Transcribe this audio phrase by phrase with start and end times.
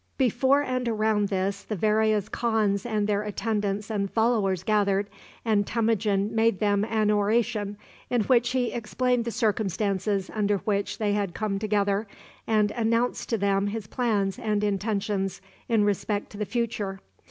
[0.01, 5.07] [C] Before and around this the various khans and their attendants and followers gathered,
[5.45, 7.77] and Temujin made them an oration,
[8.09, 12.07] in which he explained the circumstances under which they had come together,
[12.47, 16.99] and announced to them his plans and intentions in respect to the future.